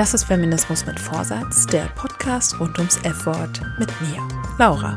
[0.00, 4.26] Das ist Feminismus mit Vorsatz, der Podcast rund ums F-Wort mit mir,
[4.58, 4.96] Laura.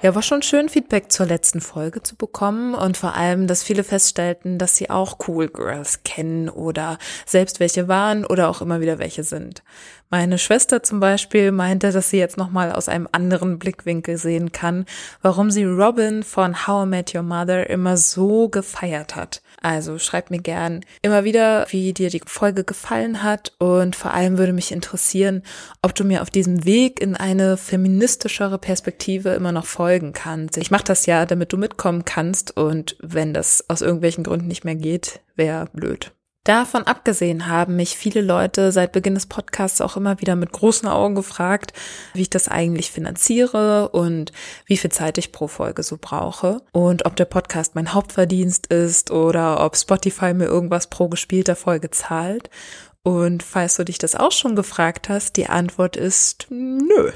[0.00, 3.84] Ja, war schon schön, Feedback zur letzten Folge zu bekommen und vor allem, dass viele
[3.84, 8.98] feststellten, dass sie auch Cool Girls kennen oder selbst welche waren oder auch immer wieder
[8.98, 9.62] welche sind.
[10.08, 14.86] Meine Schwester zum Beispiel meinte, dass sie jetzt nochmal aus einem anderen Blickwinkel sehen kann,
[15.20, 19.42] warum sie Robin von How I Met Your Mother immer so gefeiert hat.
[19.62, 24.36] Also schreib mir gern immer wieder, wie dir die Folge gefallen hat und vor allem
[24.38, 25.42] würde mich interessieren,
[25.82, 30.56] ob du mir auf diesem Weg in eine feministischere Perspektive immer noch folgen kannst.
[30.56, 34.64] Ich mache das ja, damit du mitkommen kannst und wenn das aus irgendwelchen Gründen nicht
[34.64, 36.12] mehr geht, wäre blöd.
[36.44, 40.88] Davon abgesehen haben mich viele Leute seit Beginn des Podcasts auch immer wieder mit großen
[40.88, 41.72] Augen gefragt,
[42.14, 44.32] wie ich das eigentlich finanziere und
[44.66, 49.12] wie viel Zeit ich pro Folge so brauche und ob der Podcast mein Hauptverdienst ist
[49.12, 52.50] oder ob Spotify mir irgendwas pro gespielter Folge zahlt.
[53.04, 57.12] Und falls du dich das auch schon gefragt hast, die Antwort ist nö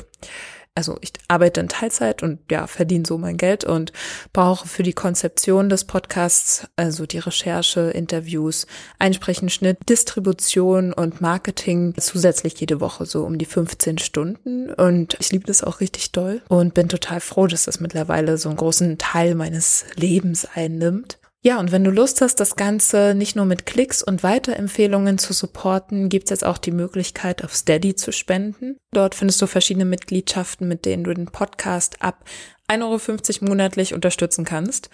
[0.77, 3.92] also ich arbeite in Teilzeit und ja, verdiene so mein Geld und
[4.32, 8.66] brauche für die Konzeption des Podcasts, also die Recherche, Interviews,
[8.98, 15.33] Einsprechen, Schnitt, Distribution und Marketing zusätzlich jede Woche so um die 15 Stunden und ich
[15.33, 18.98] liebe das auch richtig doll und bin total froh, dass das mittlerweile so einen großen
[18.98, 21.18] Teil meines Lebens einnimmt.
[21.47, 25.33] Ja, und wenn du Lust hast, das Ganze nicht nur mit Klicks und Weiterempfehlungen zu
[25.33, 28.78] supporten, gibt es jetzt auch die Möglichkeit, auf Steady zu spenden.
[28.92, 32.24] Dort findest du verschiedene Mitgliedschaften, mit denen du den Podcast ab
[32.67, 34.91] 1,50 Euro monatlich unterstützen kannst.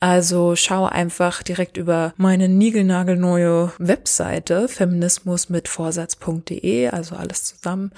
[0.00, 7.92] Also schau einfach direkt über meine niegelnagelneue Webseite feminismus mit Vorsatz.de, also alles zusammen,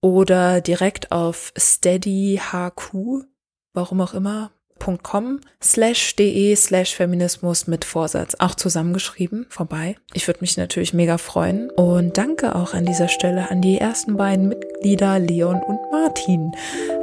[0.00, 3.24] oder direkt auf Steady HQ,
[3.72, 9.96] warum auch immer, facebook.com slash de slash Feminismus mit Vorsatz, auch zusammengeschrieben, vorbei.
[10.12, 14.16] Ich würde mich natürlich mega freuen und danke auch an dieser Stelle an die ersten
[14.16, 16.52] beiden Mitglieder Leon und Martin.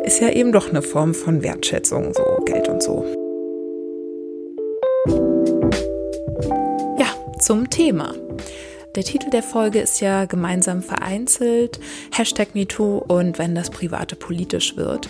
[0.03, 3.05] Ist ja eben doch eine Form von Wertschätzung, so Geld und so.
[6.97, 7.07] Ja,
[7.39, 8.13] zum Thema.
[8.95, 11.79] Der Titel der Folge ist ja gemeinsam vereinzelt,
[12.11, 15.09] Hashtag MeToo und wenn das Private politisch wird.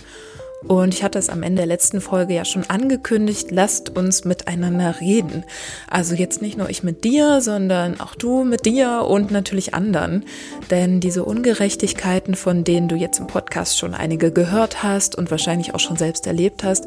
[0.68, 5.00] Und ich hatte es am Ende der letzten Folge ja schon angekündigt, lasst uns miteinander
[5.00, 5.46] reden.
[5.90, 10.26] Also jetzt nicht nur ich mit dir, sondern auch du mit dir und natürlich anderen.
[10.70, 15.74] Denn diese Ungerechtigkeiten, von denen du jetzt im Podcast schon einige gehört hast und wahrscheinlich
[15.74, 16.86] auch schon selbst erlebt hast,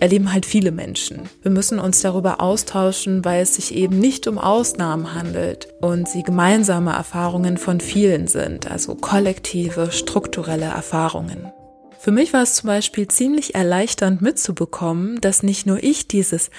[0.00, 1.20] erleben halt viele Menschen.
[1.42, 6.24] Wir müssen uns darüber austauschen, weil es sich eben nicht um Ausnahmen handelt und sie
[6.24, 11.52] gemeinsame Erfahrungen von vielen sind, also kollektive, strukturelle Erfahrungen.
[12.02, 16.50] Für mich war es zum Beispiel ziemlich erleichternd mitzubekommen, dass nicht nur ich dieses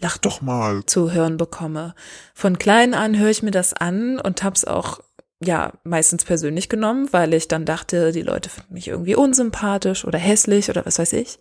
[0.00, 1.94] Lach doch mal zu hören bekomme.
[2.34, 4.98] Von klein an höre ich mir das an und hab's auch
[5.40, 10.18] ja, meistens persönlich genommen, weil ich dann dachte, die Leute finden mich irgendwie unsympathisch oder
[10.18, 11.38] hässlich oder was weiß ich.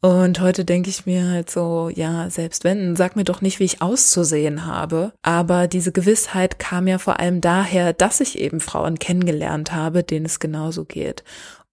[0.00, 3.64] Und heute denke ich mir halt so, ja, selbst wenn, sag mir doch nicht, wie
[3.64, 5.12] ich auszusehen habe.
[5.22, 10.26] Aber diese Gewissheit kam ja vor allem daher, dass ich eben Frauen kennengelernt habe, denen
[10.26, 11.24] es genauso geht.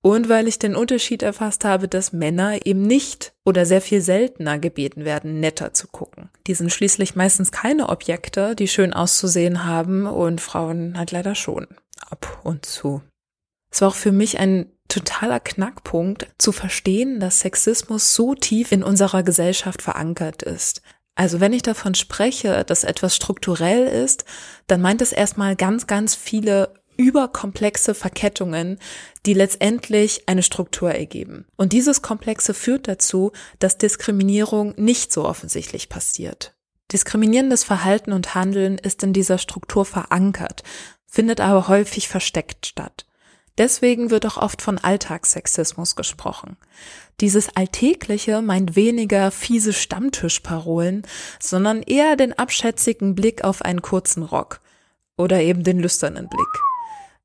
[0.03, 4.57] Und weil ich den Unterschied erfasst habe, dass Männer eben nicht oder sehr viel seltener
[4.57, 6.29] gebeten werden, netter zu gucken.
[6.47, 11.67] Die sind schließlich meistens keine Objekte, die schön auszusehen haben und Frauen halt leider schon.
[12.09, 13.03] Ab und zu.
[13.71, 18.83] Es war auch für mich ein totaler Knackpunkt zu verstehen, dass Sexismus so tief in
[18.83, 20.81] unserer Gesellschaft verankert ist.
[21.15, 24.25] Also wenn ich davon spreche, dass etwas strukturell ist,
[24.67, 28.77] dann meint es erstmal ganz, ganz viele überkomplexe Verkettungen,
[29.25, 31.45] die letztendlich eine Struktur ergeben.
[31.55, 36.53] Und dieses Komplexe führt dazu, dass Diskriminierung nicht so offensichtlich passiert.
[36.91, 40.63] Diskriminierendes Verhalten und Handeln ist in dieser Struktur verankert,
[41.07, 43.05] findet aber häufig versteckt statt.
[43.57, 46.57] Deswegen wird auch oft von Alltagssexismus gesprochen.
[47.19, 51.03] Dieses Alltägliche meint weniger fiese Stammtischparolen,
[51.39, 54.61] sondern eher den abschätzigen Blick auf einen kurzen Rock
[55.17, 56.70] oder eben den lüsternen Blick.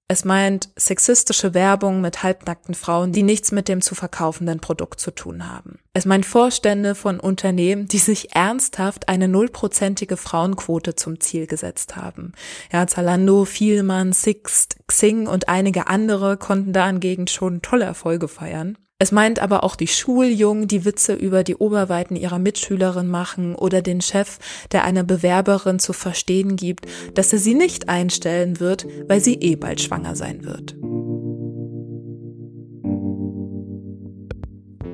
[0.08, 5.10] Es meint sexistische Werbung mit halbnackten Frauen, die nichts mit dem zu verkaufenden Produkt zu
[5.10, 5.80] tun haben.
[5.94, 12.34] Es meint Vorstände von Unternehmen, die sich ernsthaft eine nullprozentige Frauenquote zum Ziel gesetzt haben.
[12.72, 18.78] Ja, Zalando, Vielmann, Sixt, Xing und einige andere konnten da hingegen schon tolle Erfolge feiern.
[18.98, 23.82] Es meint aber auch die Schuljungen, die Witze über die Oberweiten ihrer Mitschülerin machen oder
[23.82, 24.38] den Chef,
[24.72, 29.56] der einer Bewerberin zu verstehen gibt, dass er sie nicht einstellen wird, weil sie eh
[29.56, 30.76] bald schwanger sein wird.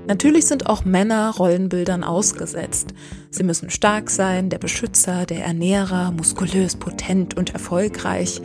[0.07, 2.93] Natürlich sind auch Männer Rollenbildern ausgesetzt.
[3.31, 8.43] Sie müssen stark sein, der Beschützer, der Ernährer, muskulös, potent und erfolgreich.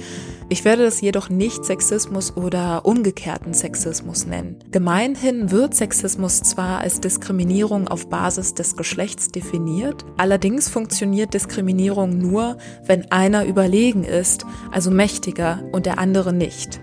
[0.50, 4.59] Ich werde das jedoch nicht Sexismus oder umgekehrten Sexismus nennen.
[4.71, 12.57] Gemeinhin wird Sexismus zwar als Diskriminierung auf Basis des Geschlechts definiert, allerdings funktioniert Diskriminierung nur,
[12.86, 16.80] wenn einer überlegen ist, also mächtiger und der andere nicht.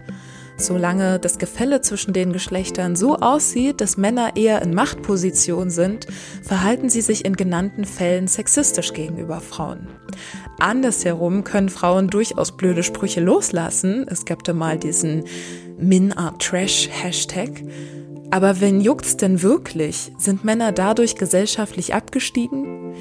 [0.56, 6.06] Solange das Gefälle zwischen den Geschlechtern so aussieht, dass Männer eher in Machtposition sind,
[6.42, 9.88] verhalten sie sich in genannten Fällen sexistisch gegenüber Frauen.
[10.60, 14.06] Andersherum können Frauen durchaus blöde Sprüche loslassen.
[14.08, 15.24] Es gab da mal diesen
[15.76, 17.62] Min are Trash Hashtag.
[18.30, 20.12] Aber wen juckt's denn wirklich?
[20.18, 22.94] Sind Männer dadurch gesellschaftlich abgestiegen?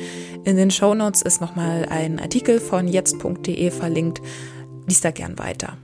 [0.44, 4.22] In den Shownotes ist nochmal ein Artikel von jetzt.de verlinkt.
[4.88, 5.78] Lies da gern weiter.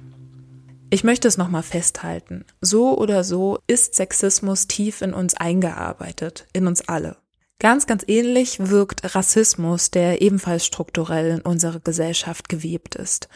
[0.92, 2.46] Ich möchte es nochmal festhalten.
[2.62, 7.18] So oder so ist Sexismus tief in uns eingearbeitet, in uns alle.
[7.60, 13.30] Ganz, ganz ähnlich wirkt Rassismus, der ebenfalls strukturell in unsere Gesellschaft gewebt ist.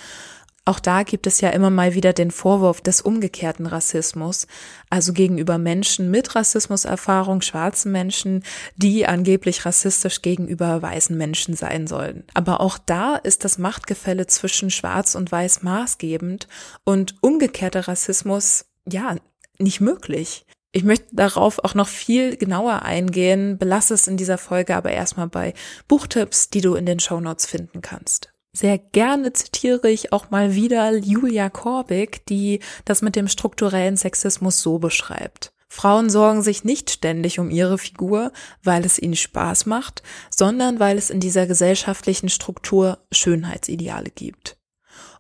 [0.66, 4.48] Auch da gibt es ja immer mal wieder den Vorwurf des umgekehrten Rassismus,
[4.90, 8.44] also gegenüber Menschen mit Rassismuserfahrung, schwarzen Menschen,
[8.78, 12.24] die angeblich rassistisch gegenüber weißen Menschen sein sollen.
[12.34, 16.48] Aber auch da ist das Machtgefälle zwischen schwarz und weiß maßgebend
[16.86, 19.18] und umgekehrter Rassismus, ja,
[19.60, 20.46] nicht möglich.
[20.72, 25.28] Ich möchte darauf auch noch viel genauer eingehen, belasse es in dieser Folge aber erstmal
[25.28, 25.54] bei
[25.90, 28.33] Buchtipps, die du in den Shownotes finden kannst.
[28.56, 34.62] Sehr gerne zitiere ich auch mal wieder Julia Korbig, die das mit dem strukturellen Sexismus
[34.62, 35.54] so beschreibt.
[35.68, 41.00] Frauen sorgen sich nicht ständig um ihre Figur, weil es ihnen Spaß macht, sondern weil
[41.00, 44.56] es in dieser gesellschaftlichen Struktur Schönheitsideale gibt.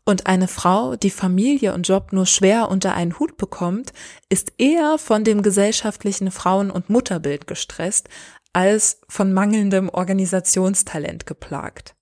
[0.05, 3.93] Und eine Frau, die Familie und Job nur schwer unter einen Hut bekommt,
[4.29, 8.09] ist eher von dem gesellschaftlichen Frauen- und Mutterbild gestresst,
[8.51, 11.95] als von mangelndem Organisationstalent geplagt.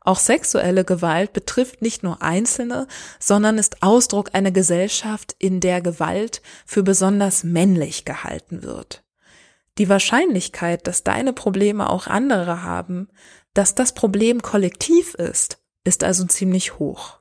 [0.00, 2.86] Auch sexuelle Gewalt betrifft nicht nur Einzelne,
[3.18, 9.04] sondern ist Ausdruck einer Gesellschaft, in der Gewalt für besonders männlich gehalten wird.
[9.78, 13.08] Die Wahrscheinlichkeit, dass deine Probleme auch andere haben,
[13.52, 17.18] dass das Problem kollektiv ist, ist also ziemlich hoch.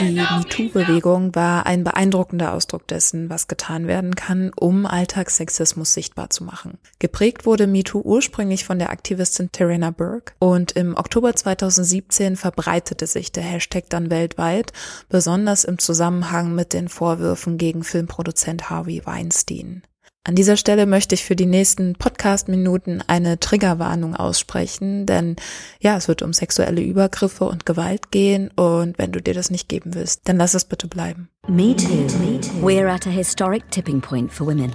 [0.00, 6.42] Die MeToo-Bewegung war ein beeindruckender Ausdruck dessen, was getan werden kann, um Alltagssexismus sichtbar zu
[6.42, 6.78] machen.
[6.98, 13.30] Geprägt wurde MeToo ursprünglich von der Aktivistin Terena Burke und im Oktober 2017 verbreitete sich
[13.30, 14.72] der Hashtag dann weltweit,
[15.10, 19.82] besonders im Zusammenhang mit den Vorwürfen gegen Filmproduzent Harvey Weinstein.
[20.22, 25.36] An dieser Stelle möchte ich für die nächsten Podcast-Minuten eine Triggerwarnung aussprechen, denn
[25.80, 29.70] ja, es wird um sexuelle Übergriffe und Gewalt gehen und wenn du dir das nicht
[29.70, 31.30] geben willst, dann lass es bitte bleiben.
[31.48, 32.04] Me too.
[32.18, 32.52] Me too.
[32.60, 34.74] We're at a historic tipping point for women.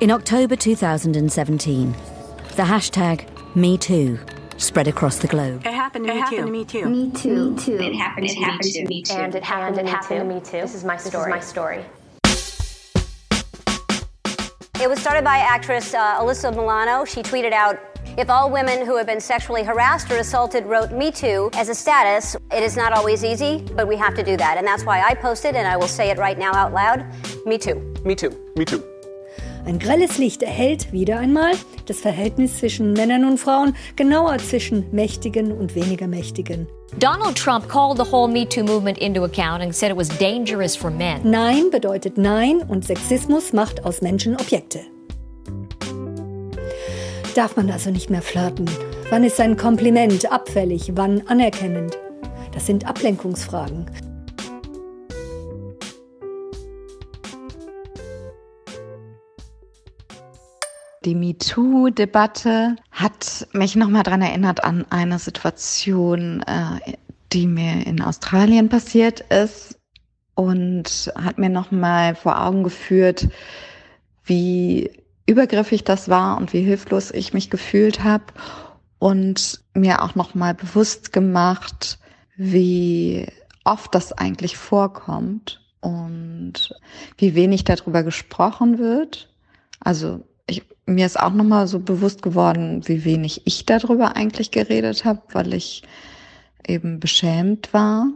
[0.00, 1.94] In October 2017,
[2.56, 3.24] the hashtag
[3.54, 4.18] MeToo
[4.58, 5.60] spread across the globe.
[5.64, 6.44] It happened to, it me, happened too.
[6.44, 6.88] to me too.
[6.90, 7.50] Me too.
[7.52, 7.82] Me too.
[7.82, 9.14] It happened, it happened to me too.
[9.14, 10.60] And it happened, and it happened to me too.
[10.60, 11.10] This is my story.
[11.10, 11.84] This is my story.
[14.80, 17.04] It was started by actress uh, Alyssa Milano.
[17.04, 17.78] She tweeted out,
[18.16, 21.74] if all women who have been sexually harassed or assaulted wrote Me Too as a
[21.74, 24.56] status, it is not always easy, but we have to do that.
[24.56, 27.04] And that's why I posted, and I will say it right now out loud
[27.44, 27.74] Me Too.
[28.06, 28.30] Me Too.
[28.56, 28.82] Me Too.
[29.66, 31.52] Ein grelles Licht erhält wieder einmal
[31.84, 36.68] das Verhältnis zwischen Männern und Frauen, genauer zwischen Mächtigen und weniger Mächtigen.
[36.98, 40.74] Donald Trump called the whole Me Too movement into account and said it was dangerous
[40.74, 41.20] for men.
[41.24, 44.80] Nein bedeutet Nein und Sexismus macht aus Menschen Objekte.
[47.34, 48.68] Darf man also nicht mehr flirten?
[49.08, 51.96] Wann ist ein Kompliment abfällig, wann anerkennend?
[52.52, 53.86] Das sind Ablenkungsfragen.
[61.06, 66.96] Die MeToo-Debatte hat mich nochmal daran erinnert an eine Situation, äh,
[67.32, 69.78] die mir in Australien passiert ist
[70.34, 73.28] und hat mir nochmal vor Augen geführt,
[74.24, 74.90] wie
[75.24, 78.24] übergriffig das war und wie hilflos ich mich gefühlt habe
[78.98, 81.98] und mir auch nochmal bewusst gemacht,
[82.36, 83.26] wie
[83.64, 86.74] oft das eigentlich vorkommt und
[87.16, 89.32] wie wenig darüber gesprochen wird.
[89.80, 95.04] Also ich, mir ist auch nochmal so bewusst geworden, wie wenig ich darüber eigentlich geredet
[95.04, 95.82] habe, weil ich
[96.66, 98.08] eben beschämt war.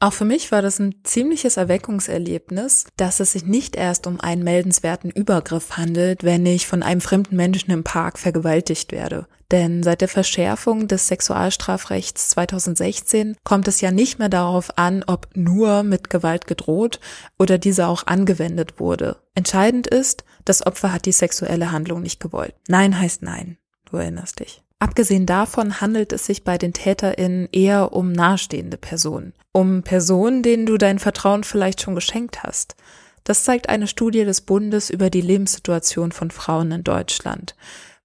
[0.00, 4.44] Auch für mich war das ein ziemliches Erweckungserlebnis, dass es sich nicht erst um einen
[4.44, 9.26] meldenswerten Übergriff handelt, wenn ich von einem fremden Menschen im Park vergewaltigt werde.
[9.50, 15.28] Denn seit der Verschärfung des Sexualstrafrechts 2016 kommt es ja nicht mehr darauf an, ob
[15.34, 17.00] nur mit Gewalt gedroht
[17.38, 19.16] oder diese auch angewendet wurde.
[19.34, 22.54] Entscheidend ist, das Opfer hat die sexuelle Handlung nicht gewollt.
[22.68, 23.56] Nein heißt nein.
[23.90, 24.62] Du erinnerst dich.
[24.80, 29.32] Abgesehen davon handelt es sich bei den TäterInnen eher um nahestehende Personen.
[29.52, 32.76] Um Personen, denen du dein Vertrauen vielleicht schon geschenkt hast.
[33.24, 37.56] Das zeigt eine Studie des Bundes über die Lebenssituation von Frauen in Deutschland.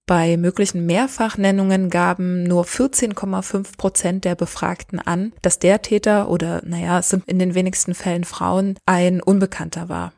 [0.06, 7.00] Bei möglichen Mehrfachnennungen gaben nur 14,5 Prozent der Befragten an, dass der Täter oder naja,
[7.00, 10.12] es sind in den wenigsten Fällen Frauen ein Unbekannter war.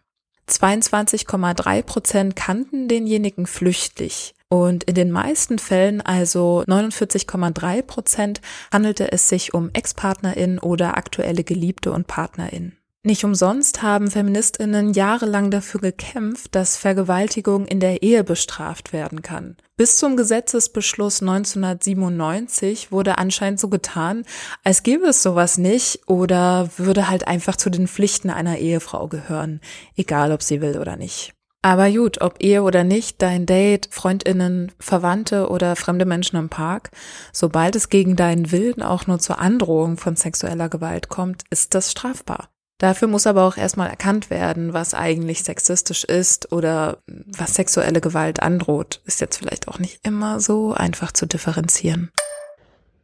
[0.49, 4.33] 22,3 Prozent kannten denjenigen flüchtlich.
[4.49, 11.43] Und in den meisten Fällen, also 49,3 Prozent, handelte es sich um Ex-PartnerInnen oder aktuelle
[11.43, 12.77] Geliebte und PartnerInnen.
[13.05, 19.57] Nicht umsonst haben Feministinnen jahrelang dafür gekämpft, dass Vergewaltigung in der Ehe bestraft werden kann.
[19.77, 24.25] Bis zum Gesetzesbeschluss 1997 wurde anscheinend so getan,
[24.63, 29.61] als gäbe es sowas nicht oder würde halt einfach zu den Pflichten einer Ehefrau gehören,
[29.95, 31.35] egal ob sie will oder nicht.
[31.61, 36.89] Aber gut, ob Ehe oder nicht, dein Date, Freundinnen, Verwandte oder fremde Menschen im Park,
[37.31, 41.91] sobald es gegen deinen Willen auch nur zur Androhung von sexueller Gewalt kommt, ist das
[41.91, 42.49] strafbar.
[42.77, 48.41] Dafür muss aber auch erstmal erkannt werden, was eigentlich sexistisch ist oder was sexuelle Gewalt
[48.41, 49.01] androht.
[49.05, 52.11] Ist jetzt vielleicht auch nicht immer so einfach zu differenzieren.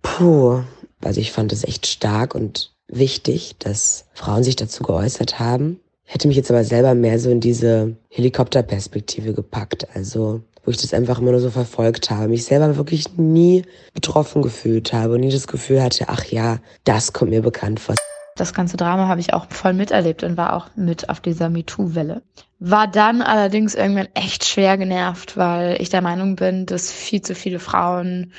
[0.01, 0.63] Puh,
[1.01, 5.79] also ich fand es echt stark und wichtig, dass Frauen sich dazu geäußert haben.
[6.03, 10.93] Hätte mich jetzt aber selber mehr so in diese Helikopterperspektive gepackt, also wo ich das
[10.93, 13.63] einfach immer nur so verfolgt habe, mich selber wirklich nie
[13.93, 17.95] betroffen gefühlt habe und nie das Gefühl hatte, ach ja, das kommt mir bekannt vor.
[18.41, 22.23] Das ganze Drama habe ich auch voll miterlebt und war auch mit auf dieser MeToo-Welle.
[22.57, 27.35] War dann allerdings irgendwann echt schwer genervt, weil ich der Meinung bin, dass viel zu
[27.35, 28.33] viele Frauen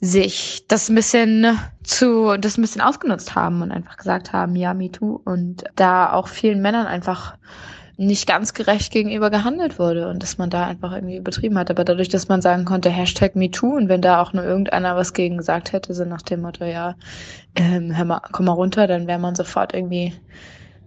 [0.00, 4.72] sich das ein bisschen zu, das ein bisschen ausgenutzt haben und einfach gesagt haben, ja,
[4.72, 5.20] MeToo.
[5.22, 7.36] Und da auch vielen Männern einfach
[8.00, 11.70] nicht ganz gerecht gegenüber gehandelt wurde und dass man da einfach irgendwie übertrieben hat.
[11.70, 15.12] Aber dadurch, dass man sagen konnte, Hashtag MeToo und wenn da auch nur irgendeiner was
[15.12, 16.94] gegen gesagt hätte, so nach dem Motto, ja,
[17.56, 20.14] ähm, hör mal, komm mal runter, dann wäre man sofort irgendwie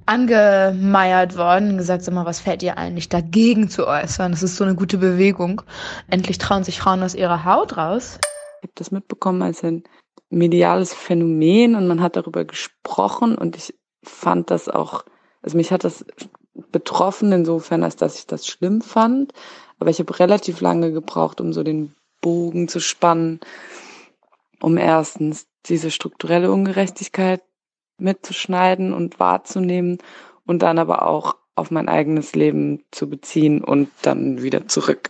[0.07, 4.31] angemeiert worden und gesagt, sag mal, was fällt dir eigentlich dagegen zu äußern?
[4.31, 5.61] Das ist so eine gute Bewegung.
[6.09, 8.17] Endlich trauen sich Frauen aus ihrer Haut raus.
[8.61, 9.83] Ich habe das mitbekommen als ein
[10.31, 15.05] mediales Phänomen und man hat darüber gesprochen und ich fand das auch,
[15.43, 16.03] also mich hat das
[16.73, 19.31] betroffen, insofern, als dass ich das schlimm fand.
[19.79, 23.39] Aber ich habe relativ lange gebraucht, um so den Bogen zu spannen,
[24.59, 27.41] um erstens diese strukturelle Ungerechtigkeit
[27.97, 29.99] mitzuschneiden und wahrzunehmen
[30.45, 35.09] und dann aber auch auf mein eigenes Leben zu beziehen und dann wieder zurück.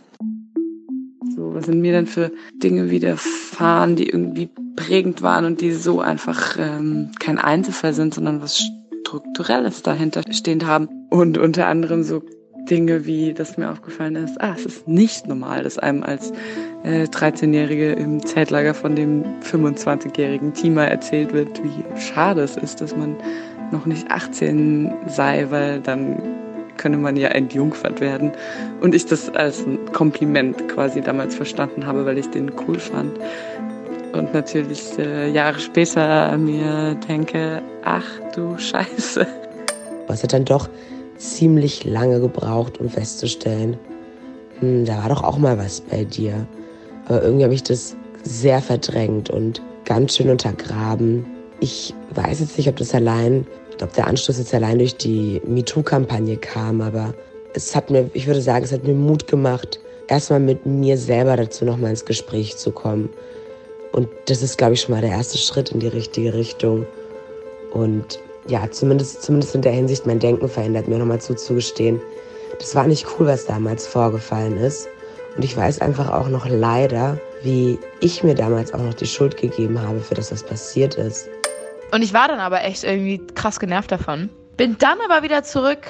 [1.34, 2.30] So, was sind mir denn für
[2.62, 8.42] Dinge widerfahren, die irgendwie prägend waren und die so einfach ähm, kein Einzelfall sind, sondern
[8.42, 8.68] was
[9.14, 10.88] Strukturelles dahinter stehend haben.
[11.08, 12.22] Und unter anderem so
[12.68, 16.32] Dinge wie, dass mir aufgefallen ist, ah, es ist nicht normal, dass einem als
[16.82, 22.96] äh, 13-Jährige im Zeltlager von dem 25-jährigen Teamer erzählt wird, wie schade es ist, dass
[22.96, 23.16] man
[23.70, 26.20] noch nicht 18 sei, weil dann
[26.76, 28.32] könne man ja entjungfert werden.
[28.80, 33.12] Und ich das als ein Kompliment quasi damals verstanden habe, weil ich den cool fand
[34.14, 39.26] und natürlich äh, Jahre später mir denke, ach du Scheiße.
[40.08, 40.68] Es hat dann doch
[41.16, 43.76] ziemlich lange gebraucht, um festzustellen,
[44.60, 46.46] hm, da war doch auch mal was bei dir.
[47.06, 51.26] Aber irgendwie habe ich das sehr verdrängt und ganz schön untergraben.
[51.60, 53.46] Ich weiß jetzt nicht, ob das allein,
[53.82, 57.14] ob der Anschluss jetzt allein durch die MeToo-Kampagne kam, aber
[57.54, 61.36] es hat mir, ich würde sagen, es hat mir Mut gemacht, erstmal mit mir selber
[61.36, 63.10] dazu nochmal ins Gespräch zu kommen
[63.94, 66.84] und das ist, glaube ich, schon mal der erste Schritt in die richtige Richtung.
[67.72, 72.00] Und ja, zumindest, zumindest in der Hinsicht mein Denken verändert, mir nochmal zuzugestehen.
[72.58, 74.88] Das war nicht cool, was damals vorgefallen ist.
[75.36, 79.36] Und ich weiß einfach auch noch leider, wie ich mir damals auch noch die Schuld
[79.36, 81.28] gegeben habe für das, was passiert ist.
[81.92, 84.28] Und ich war dann aber echt irgendwie krass genervt davon.
[84.56, 85.86] Bin dann aber wieder zurück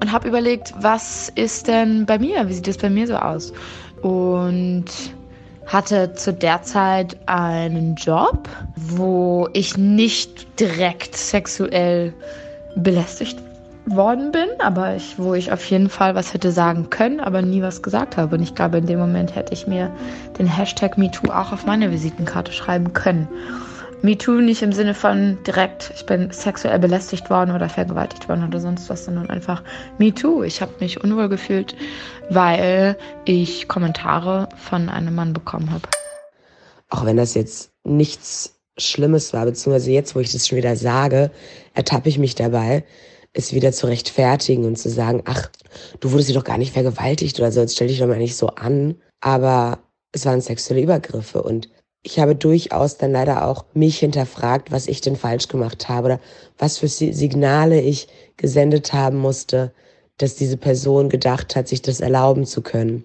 [0.00, 2.48] und habe überlegt, was ist denn bei mir?
[2.48, 3.52] Wie sieht es bei mir so aus?
[4.02, 4.86] Und
[5.66, 12.14] hatte zu der Zeit einen Job, wo ich nicht direkt sexuell
[12.76, 13.38] belästigt
[13.86, 17.62] worden bin, aber ich, wo ich auf jeden Fall was hätte sagen können, aber nie
[17.62, 18.36] was gesagt habe.
[18.36, 19.90] Und ich glaube, in dem Moment hätte ich mir
[20.38, 23.28] den Hashtag MeToo auch auf meine Visitenkarte schreiben können.
[24.02, 28.60] MeToo nicht im Sinne von direkt, ich bin sexuell belästigt worden oder vergewaltigt worden oder
[28.60, 29.62] sonst was, sondern einfach
[29.98, 30.42] MeToo.
[30.44, 31.74] Ich habe mich unwohl gefühlt,
[32.30, 35.88] weil ich Kommentare von einem Mann bekommen habe.
[36.90, 41.30] auch wenn das jetzt nichts Schlimmes war, beziehungsweise jetzt, wo ich das schon wieder sage,
[41.74, 42.84] ertappe ich mich dabei,
[43.32, 45.50] es wieder zu rechtfertigen und zu sagen, ach,
[46.00, 48.36] du wurdest sie doch gar nicht vergewaltigt oder so, jetzt stell dich doch mal nicht
[48.36, 48.96] so an.
[49.20, 49.80] Aber
[50.12, 51.68] es waren sexuelle Übergriffe und
[52.06, 56.20] ich habe durchaus dann leider auch mich hinterfragt, was ich denn falsch gemacht habe oder
[56.56, 59.72] was für Signale ich gesendet haben musste,
[60.16, 63.04] dass diese Person gedacht hat, sich das erlauben zu können.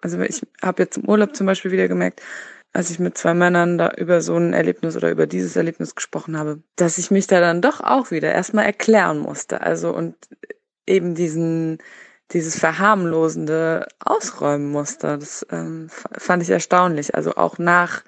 [0.00, 2.22] Also ich habe jetzt im Urlaub zum Beispiel wieder gemerkt,
[2.72, 6.38] als ich mit zwei Männern da über so ein Erlebnis oder über dieses Erlebnis gesprochen
[6.38, 9.60] habe, dass ich mich da dann doch auch wieder erstmal erklären musste.
[9.60, 10.14] Also und
[10.86, 11.78] eben diesen,
[12.32, 15.18] dieses Verharmlosende ausräumen musste.
[15.18, 17.14] Das ähm, fand ich erstaunlich.
[17.14, 18.02] Also auch nach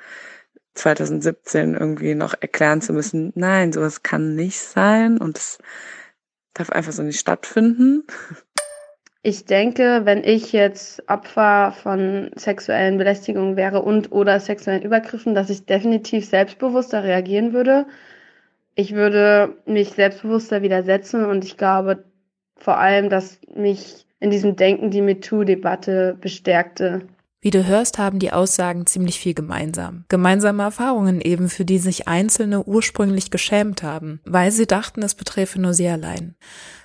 [0.75, 5.59] 2017 irgendwie noch erklären zu müssen, nein, sowas kann nicht sein und es
[6.55, 8.05] darf einfach so nicht stattfinden.
[9.23, 15.51] Ich denke, wenn ich jetzt Opfer von sexuellen Belästigungen wäre und oder sexuellen Übergriffen, dass
[15.51, 17.87] ich definitiv selbstbewusster reagieren würde.
[18.77, 22.05] Ich würde mich selbstbewusster widersetzen und ich glaube
[22.69, 27.09] vor allem, dass mich in diesem Denken die MeToo-Debatte bestärkte.
[27.41, 30.05] Wie du hörst, haben die Aussagen ziemlich viel gemeinsam.
[30.09, 35.59] Gemeinsame Erfahrungen eben, für die sich Einzelne ursprünglich geschämt haben, weil sie dachten, es beträfe
[35.59, 36.35] nur sie allein.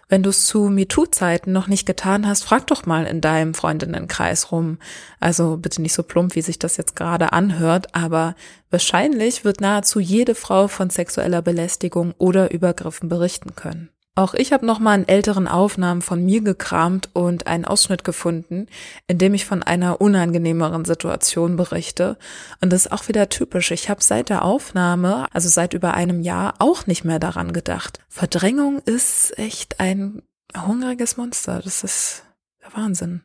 [0.08, 4.54] Wenn du es zu MeToo-Zeiten noch nicht getan hast, frag doch mal in deinem Freundinnenkreis
[4.54, 4.78] rum.
[5.20, 8.36] Also bitte nicht so plump, wie sich das jetzt gerade anhört, aber
[8.70, 13.90] wahrscheinlich wird nahezu jede Frau von sexueller Belästigung oder Übergriffen berichten können.
[14.16, 18.68] Auch ich habe nochmal in älteren Aufnahmen von mir gekramt und einen Ausschnitt gefunden,
[19.08, 22.18] in dem ich von einer unangenehmeren Situation berichte.
[22.62, 23.72] Und das ist auch wieder typisch.
[23.72, 28.00] Ich habe seit der Aufnahme, also seit über einem Jahr, auch nicht mehr daran gedacht.
[28.08, 30.22] Verdrängung ist echt ein
[30.56, 31.62] hungriges Monster.
[31.64, 32.24] Das ist
[32.62, 33.24] der Wahnsinn.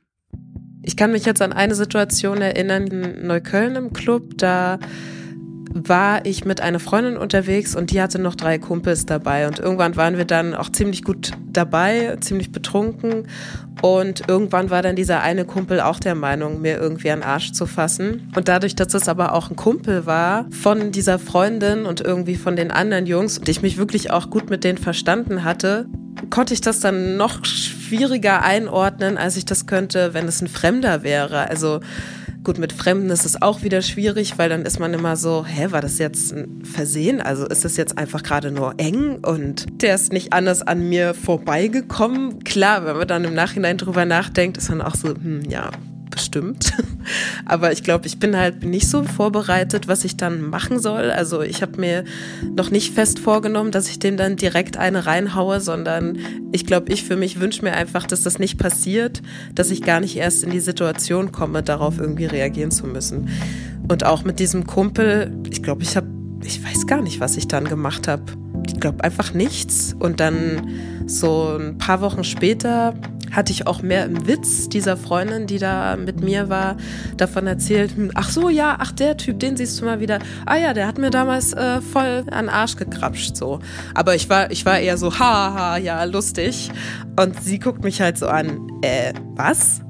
[0.83, 4.79] Ich kann mich jetzt an eine Situation erinnern in Neukölln im Club, da
[5.75, 9.47] war ich mit einer Freundin unterwegs und die hatte noch drei Kumpels dabei.
[9.47, 13.29] Und irgendwann waren wir dann auch ziemlich gut dabei, ziemlich betrunken.
[13.81, 17.67] Und irgendwann war dann dieser eine Kumpel auch der Meinung, mir irgendwie an Arsch zu
[17.67, 18.31] fassen.
[18.35, 22.57] Und dadurch, dass es aber auch ein Kumpel war von dieser Freundin und irgendwie von
[22.57, 25.87] den anderen Jungs und ich mich wirklich auch gut mit denen verstanden hatte,
[26.31, 31.03] konnte ich das dann noch schwieriger einordnen, als ich das könnte, wenn es ein Fremder
[31.03, 31.49] wäre.
[31.49, 31.81] Also
[32.45, 35.67] Gut, mit Fremden ist es auch wieder schwierig, weil dann ist man immer so, hä,
[35.71, 37.21] war das jetzt ein Versehen?
[37.21, 41.15] Also ist das jetzt einfach gerade nur eng und der ist nicht anders an mir
[41.15, 42.45] vorbeigekommen?
[42.45, 45.71] Klar, wenn man dann im Nachhinein drüber nachdenkt, ist man auch so, hm, ja,
[46.19, 46.73] bestimmt.
[47.47, 51.11] Aber ich glaube, ich bin halt nicht so vorbereitet, was ich dann machen soll.
[51.11, 52.05] Also ich habe mir
[52.57, 56.19] noch nicht fest vorgenommen, dass ich dem dann direkt eine reinhaue, sondern
[56.51, 59.23] ich glaube, ich für mich wünsche mir einfach, dass das nicht passiert,
[59.55, 63.29] dass ich gar nicht erst in die Situation komme, darauf irgendwie reagieren zu müssen.
[63.89, 66.09] Und auch mit diesem Kumpel, ich glaube, ich habe,
[66.45, 68.25] ich weiß gar nicht, was ich dann gemacht habe.
[68.69, 69.97] Ich glaube einfach nichts.
[69.99, 70.71] Und dann
[71.07, 72.95] so ein paar Wochen später
[73.33, 76.77] hatte ich auch mehr im Witz dieser Freundin, die da mit mir war,
[77.17, 80.19] davon erzählt, hm, ach so, ja, ach der Typ, den siehst du mal wieder.
[80.47, 83.61] Ah ja, der hat mir damals äh, voll an den Arsch gekrapscht so.
[83.95, 86.71] Aber ich war ich war eher so haha, ja, lustig
[87.21, 89.81] und sie guckt mich halt so an, äh, was?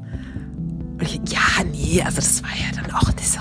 [1.01, 3.41] Ich, ja, nee, also das war ja dann auch nicht so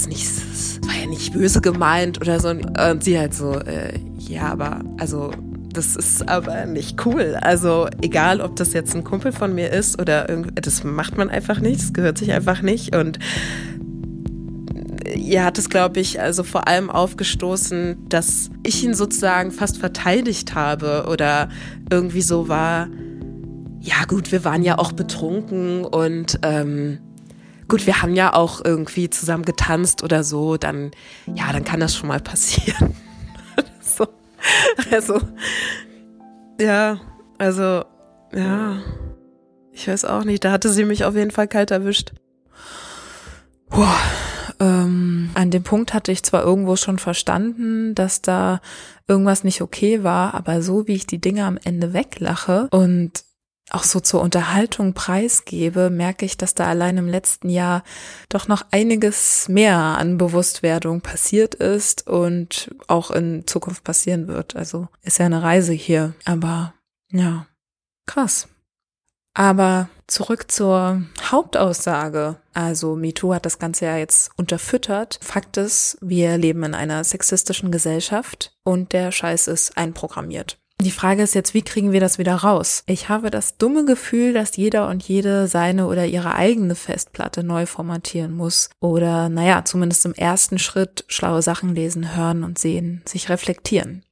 [0.00, 0.59] jetzt nicht das
[0.90, 5.30] war ja nicht böse gemeint oder so und sie halt so äh, ja, aber also
[5.72, 7.36] das ist aber nicht cool.
[7.40, 11.30] Also egal, ob das jetzt ein Kumpel von mir ist oder irgendwie, das macht man
[11.30, 12.96] einfach nicht, das gehört sich einfach nicht.
[12.96, 13.20] Und
[15.14, 20.56] ihr hat es, glaube ich, also vor allem aufgestoßen, dass ich ihn sozusagen fast verteidigt
[20.56, 21.50] habe oder
[21.88, 22.88] irgendwie so war,
[23.78, 26.98] ja gut, wir waren ja auch betrunken und ähm,
[27.70, 30.90] gut, wir haben ja auch irgendwie zusammen getanzt oder so, dann,
[31.26, 32.94] ja, dann kann das schon mal passieren.
[34.90, 35.20] Also,
[36.58, 36.98] ja,
[37.38, 37.84] also,
[38.34, 38.78] ja,
[39.72, 40.44] ich weiß auch nicht.
[40.44, 42.12] Da hatte sie mich auf jeden Fall kalt erwischt.
[43.68, 43.84] Puh,
[44.58, 48.60] ähm, an dem Punkt hatte ich zwar irgendwo schon verstanden, dass da
[49.08, 53.24] irgendwas nicht okay war, aber so wie ich die Dinge am Ende weglache und
[53.70, 57.82] auch so zur Unterhaltung preisgebe, merke ich, dass da allein im letzten Jahr
[58.28, 64.56] doch noch einiges mehr an Bewusstwerdung passiert ist und auch in Zukunft passieren wird.
[64.56, 66.74] Also ist ja eine Reise hier, aber
[67.12, 67.46] ja,
[68.06, 68.48] krass.
[69.34, 72.36] Aber zurück zur Hauptaussage.
[72.52, 75.20] Also MeToo hat das Ganze ja jetzt unterfüttert.
[75.22, 80.58] Fakt ist, wir leben in einer sexistischen Gesellschaft und der Scheiß ist einprogrammiert.
[80.80, 82.84] Die Frage ist jetzt, wie kriegen wir das wieder raus?
[82.86, 87.66] Ich habe das dumme Gefühl, dass jeder und jede seine oder ihre eigene Festplatte neu
[87.66, 88.70] formatieren muss.
[88.80, 94.06] Oder, naja, zumindest im ersten Schritt schlaue Sachen lesen, hören und sehen, sich reflektieren.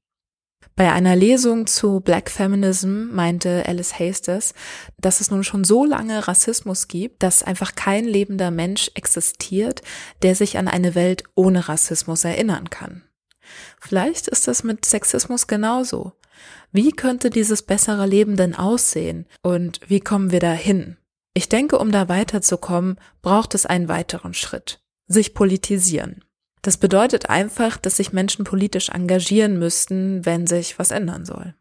[0.77, 4.53] Bei einer Lesung zu Black Feminism meinte Alice Hasters,
[5.01, 9.81] dass es nun schon so lange Rassismus gibt, dass einfach kein lebender Mensch existiert,
[10.23, 13.05] der sich an eine Welt ohne Rassismus erinnern kann.
[13.81, 16.13] Vielleicht ist das mit Sexismus genauso.
[16.73, 20.97] Wie könnte dieses bessere Leben denn aussehen und wie kommen wir dahin?
[21.35, 24.81] Ich denke, um da weiterzukommen, braucht es einen weiteren Schritt.
[25.07, 26.25] Sich politisieren.
[26.63, 31.55] Das bedeutet einfach, dass sich Menschen politisch engagieren müssten, wenn sich was ändern soll.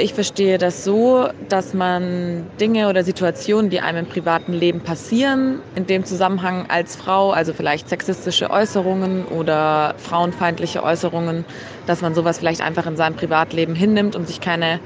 [0.00, 5.60] Ich verstehe das so, dass man Dinge oder Situationen, die einem im privaten Leben passieren,
[5.74, 11.44] in dem Zusammenhang als Frau, also vielleicht sexistische Äußerungen oder frauenfeindliche Äußerungen,
[11.86, 14.78] dass man sowas vielleicht einfach in seinem Privatleben hinnimmt und sich keine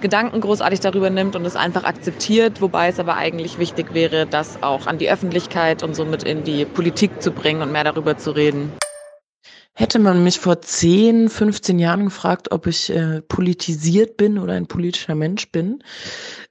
[0.00, 4.62] Gedanken großartig darüber nimmt und es einfach akzeptiert, wobei es aber eigentlich wichtig wäre, das
[4.62, 8.30] auch an die Öffentlichkeit und somit in die Politik zu bringen und mehr darüber zu
[8.30, 8.72] reden.
[9.74, 14.66] Hätte man mich vor 10, 15 Jahren gefragt, ob ich äh, politisiert bin oder ein
[14.66, 15.82] politischer Mensch bin,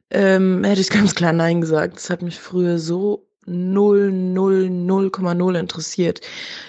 [0.10, 1.97] ähm, hätte ich ganz klar Nein gesagt.
[1.97, 6.21] Das hat mich früher so 0, 0, 0,0 interessiert.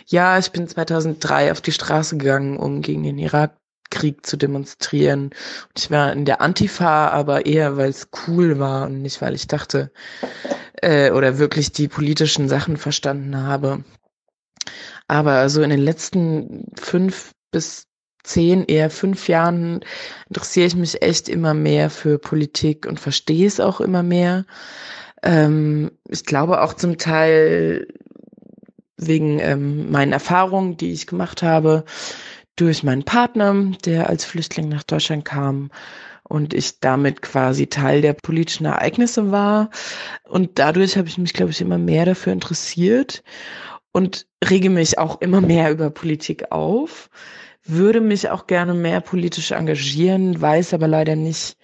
[0.07, 5.31] Ja, ich bin 2003 auf die Straße gegangen, um gegen den Irakkrieg zu demonstrieren.
[5.77, 9.47] Ich war in der Antifa, aber eher, weil es cool war und nicht, weil ich
[9.47, 9.91] dachte
[10.83, 13.85] äh, oder wirklich die politischen Sachen verstanden habe.
[15.11, 17.89] Aber so in den letzten fünf bis
[18.23, 19.81] zehn, eher fünf Jahren
[20.29, 24.47] interessiere ich mich echt immer mehr für Politik und verstehe es auch immer mehr.
[25.25, 27.89] Ähm, ich glaube auch zum Teil
[28.99, 31.85] wegen ähm, meinen Erfahrungen, die ich gemacht habe,
[32.55, 35.73] durch meinen Partner, der als Flüchtling nach Deutschland kam
[36.23, 39.71] und ich damit quasi Teil der politischen Ereignisse war.
[40.29, 43.25] Und dadurch habe ich mich, glaube ich, immer mehr dafür interessiert
[43.93, 47.11] und rege mich auch immer mehr über Politik auf,
[47.65, 51.57] würde mich auch gerne mehr politisch engagieren, weiß aber leider nicht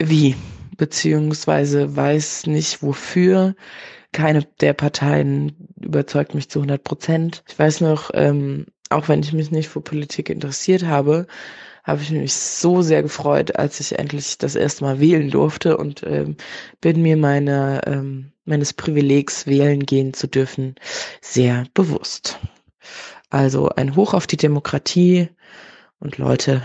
[0.00, 0.34] wie,
[0.76, 3.54] beziehungsweise weiß nicht wofür.
[4.12, 7.44] Keine der Parteien überzeugt mich zu 100 Prozent.
[7.48, 11.26] Ich weiß noch, ähm, auch wenn ich mich nicht für Politik interessiert habe,
[11.84, 16.02] habe ich mich so sehr gefreut, als ich endlich das erste Mal wählen durfte und
[16.04, 16.36] ähm,
[16.80, 20.74] bin mir meine, ähm, meines Privilegs wählen gehen zu dürfen
[21.20, 22.38] sehr bewusst.
[23.30, 25.28] Also ein Hoch auf die Demokratie
[25.98, 26.62] und Leute,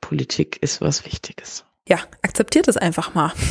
[0.00, 1.64] Politik ist was Wichtiges.
[1.88, 3.32] Ja, akzeptiert es einfach mal.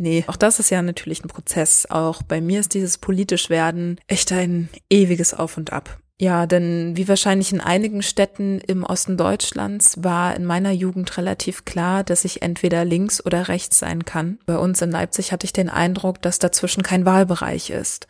[0.00, 1.86] Nee, auch das ist ja natürlich ein Prozess.
[1.90, 5.98] Auch bei mir ist dieses politisch werden echt ein ewiges Auf und Ab.
[6.20, 11.64] Ja, denn wie wahrscheinlich in einigen Städten im Osten Deutschlands war in meiner Jugend relativ
[11.64, 14.38] klar, dass ich entweder links oder rechts sein kann.
[14.44, 18.08] Bei uns in Leipzig hatte ich den Eindruck, dass dazwischen kein Wahlbereich ist.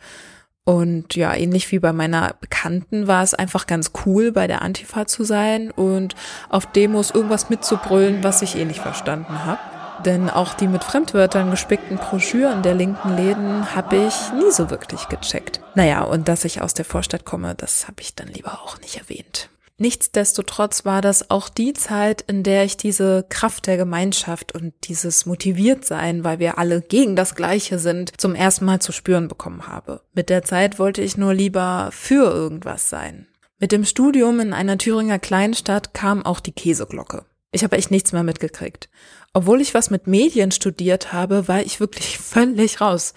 [0.65, 5.05] Und ja, ähnlich wie bei meiner Bekannten war es einfach ganz cool, bei der Antifa
[5.05, 6.15] zu sein und
[6.49, 9.59] auf Demos irgendwas mitzubrüllen, was ich eh nicht verstanden habe.
[10.05, 15.07] Denn auch die mit Fremdwörtern gespickten Broschüren der linken Läden habe ich nie so wirklich
[15.09, 15.61] gecheckt.
[15.75, 18.97] Naja, und dass ich aus der Vorstadt komme, das habe ich dann lieber auch nicht
[18.97, 19.49] erwähnt.
[19.81, 25.25] Nichtsdestotrotz war das auch die Zeit, in der ich diese Kraft der Gemeinschaft und dieses
[25.25, 30.01] Motiviertsein, weil wir alle gegen das Gleiche sind, zum ersten Mal zu spüren bekommen habe.
[30.13, 33.27] Mit der Zeit wollte ich nur lieber für irgendwas sein.
[33.57, 37.23] Mit dem Studium in einer Thüringer Kleinstadt kam auch die Käseglocke.
[37.51, 38.89] Ich habe echt nichts mehr mitgekriegt.
[39.33, 43.13] Obwohl ich was mit Medien studiert habe, war ich wirklich völlig raus.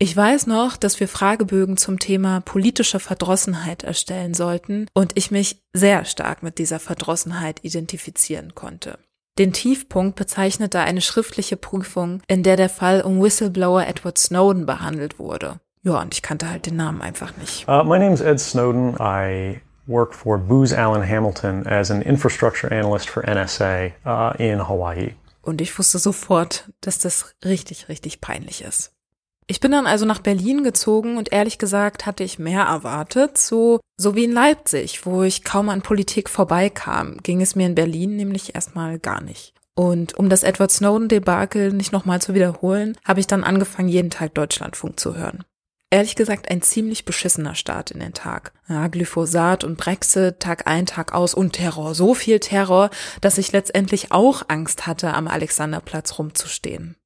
[0.00, 5.60] Ich weiß noch, dass wir Fragebögen zum Thema politische Verdrossenheit erstellen sollten und ich mich
[5.72, 8.98] sehr stark mit dieser Verdrossenheit identifizieren konnte.
[9.38, 15.18] Den Tiefpunkt bezeichnete eine schriftliche Prüfung, in der der Fall um Whistleblower Edward Snowden behandelt
[15.18, 15.60] wurde.
[15.82, 17.68] Ja, und ich kannte halt den Namen einfach nicht.
[17.68, 18.96] Uh, my name is Ed Snowden.
[19.00, 25.14] I work for Booz Allen Hamilton as an infrastructure analyst for NSA uh, in Hawaii.
[25.42, 28.92] Und ich wusste sofort, dass das richtig, richtig peinlich ist.
[29.46, 33.80] Ich bin dann also nach Berlin gezogen und ehrlich gesagt hatte ich mehr erwartet, so,
[33.96, 38.16] so wie in Leipzig, wo ich kaum an Politik vorbeikam, ging es mir in Berlin
[38.16, 39.54] nämlich erstmal gar nicht.
[39.74, 44.34] Und um das Edward Snowden-Debakel nicht nochmal zu wiederholen, habe ich dann angefangen, jeden Tag
[44.34, 45.44] Deutschlandfunk zu hören
[45.90, 48.52] ehrlich gesagt ein ziemlich beschissener Start in den Tag.
[48.68, 51.94] Ja, Glyphosat und Brexit, Tag ein, Tag aus und Terror.
[51.94, 56.96] So viel Terror, dass ich letztendlich auch Angst hatte, am Alexanderplatz rumzustehen.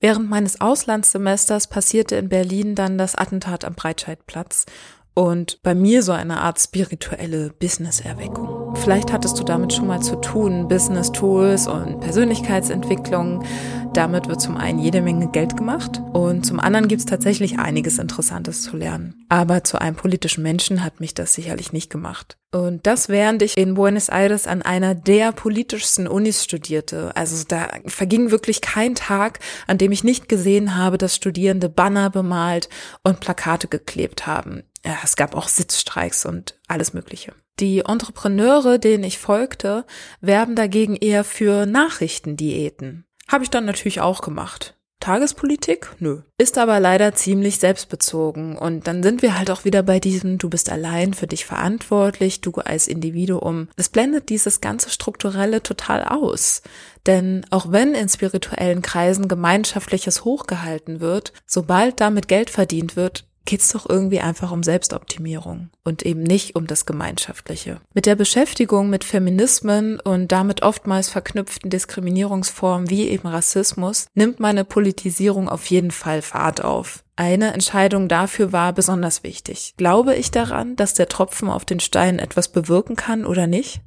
[0.00, 4.66] Während meines Auslandssemesters passierte in Berlin dann das Attentat am Breitscheidplatz
[5.14, 8.61] und bei mir so eine Art spirituelle Businesserweckung.
[8.74, 13.44] Vielleicht hattest du damit schon mal zu tun, Business Tools und Persönlichkeitsentwicklung.
[13.92, 17.98] Damit wird zum einen jede Menge Geld gemacht und zum anderen gibt es tatsächlich einiges
[17.98, 19.26] Interessantes zu lernen.
[19.28, 22.38] Aber zu einem politischen Menschen hat mich das sicherlich nicht gemacht.
[22.52, 27.14] Und das während ich in Buenos Aires an einer der politischsten Unis studierte.
[27.14, 32.10] Also da verging wirklich kein Tag, an dem ich nicht gesehen habe, dass Studierende Banner
[32.10, 32.68] bemalt
[33.04, 34.62] und Plakate geklebt haben.
[34.84, 37.32] Ja, es gab auch Sitzstreiks und alles Mögliche.
[37.60, 39.84] Die Entrepreneure, denen ich folgte,
[40.20, 43.04] werben dagegen eher für Nachrichtendiäten.
[43.28, 44.76] Habe ich dann natürlich auch gemacht.
[45.02, 45.90] Tagespolitik?
[45.98, 46.22] Nö.
[46.38, 48.56] Ist aber leider ziemlich selbstbezogen.
[48.56, 52.40] Und dann sind wir halt auch wieder bei diesem, du bist allein für dich verantwortlich,
[52.40, 53.68] du als Individuum.
[53.76, 56.62] Es blendet dieses ganze Strukturelle total aus.
[57.06, 63.72] Denn auch wenn in spirituellen Kreisen gemeinschaftliches hochgehalten wird, sobald damit Geld verdient wird, geht's
[63.72, 67.80] doch irgendwie einfach um Selbstoptimierung und eben nicht um das Gemeinschaftliche.
[67.94, 74.64] Mit der Beschäftigung mit Feminismen und damit oftmals verknüpften Diskriminierungsformen wie eben Rassismus nimmt meine
[74.64, 77.04] Politisierung auf jeden Fall Fahrt auf.
[77.16, 79.74] Eine Entscheidung dafür war besonders wichtig.
[79.76, 83.82] Glaube ich daran, dass der Tropfen auf den Stein etwas bewirken kann oder nicht?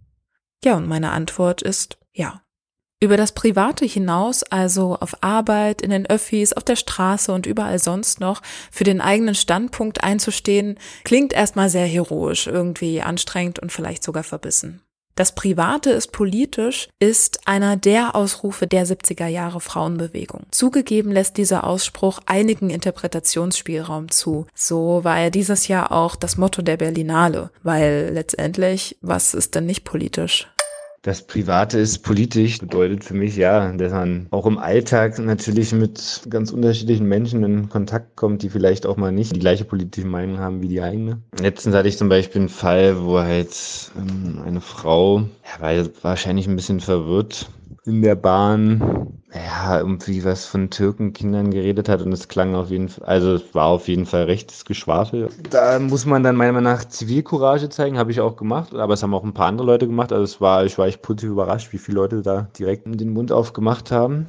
[0.64, 2.42] Ja, und meine Antwort ist ja.
[3.06, 7.78] Über das Private hinaus, also auf Arbeit, in den Öffis, auf der Straße und überall
[7.78, 8.42] sonst noch,
[8.72, 14.82] für den eigenen Standpunkt einzustehen, klingt erstmal sehr heroisch, irgendwie anstrengend und vielleicht sogar verbissen.
[15.14, 20.48] Das Private ist politisch ist einer der Ausrufe der 70er Jahre Frauenbewegung.
[20.50, 24.48] Zugegeben lässt dieser Ausspruch einigen Interpretationsspielraum zu.
[24.56, 29.68] So war er dieses Jahr auch das Motto der Berlinale, weil letztendlich, was ist denn
[29.68, 30.48] nicht politisch?
[31.06, 36.24] Das Private ist politisch, bedeutet für mich ja, dass man auch im Alltag natürlich mit
[36.32, 40.40] ganz unterschiedlichen Menschen in Kontakt kommt, die vielleicht auch mal nicht die gleiche politische Meinung
[40.40, 41.22] haben wie die eigene.
[41.40, 46.48] Letztens hatte ich zum Beispiel einen Fall, wo halt ähm, eine Frau, ja, war wahrscheinlich
[46.48, 47.52] ein bisschen verwirrt
[47.86, 52.88] in der Bahn, ja, irgendwie was von Türkenkindern geredet hat und es klang auf jeden
[52.88, 55.30] Fall, also es war auf jeden Fall rechtes Geschwafel.
[55.50, 59.04] Da muss man dann meiner Meinung nach Zivilcourage zeigen, habe ich auch gemacht, aber es
[59.04, 61.74] haben auch ein paar andere Leute gemacht, also es war, ich war echt positiv überrascht,
[61.74, 64.26] wie viele Leute da direkt den Mund aufgemacht haben.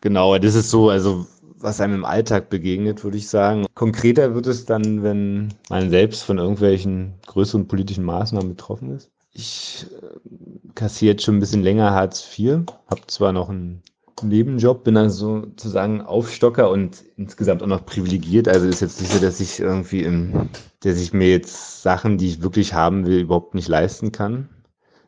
[0.00, 1.26] Genau, das ist so, also
[1.62, 3.66] was einem im Alltag begegnet, würde ich sagen.
[3.74, 9.10] Konkreter wird es dann, wenn man selbst von irgendwelchen größeren politischen Maßnahmen betroffen ist.
[9.32, 13.82] Ich äh, kassiere jetzt schon ein bisschen länger Hartz IV, habe zwar noch einen
[14.22, 18.48] Nebenjob, bin dann sozusagen Aufstocker und insgesamt auch noch privilegiert.
[18.48, 20.48] Also ist jetzt nicht so, dass ich irgendwie im,
[20.80, 24.48] dass ich mir jetzt Sachen, die ich wirklich haben will, überhaupt nicht leisten kann.